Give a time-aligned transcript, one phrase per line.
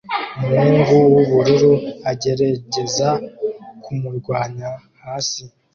[0.63, 1.73] umuhungu wubururu
[2.11, 3.09] agerageza
[3.83, 4.69] kumurwanya
[5.03, 5.43] hasi